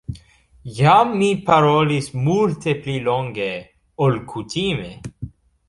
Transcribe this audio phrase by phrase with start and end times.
[0.77, 3.53] Jam mi parolis multe pli longe,
[4.07, 4.93] ol kutime.